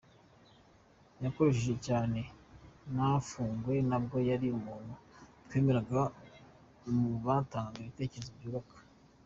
[1.19, 2.19] Yarakosheje cyane
[2.93, 4.93] nafungwe nubwo yari umuntu
[5.45, 6.01] twemeraga
[6.99, 8.77] mu batangaga ibitekerezo byubaka.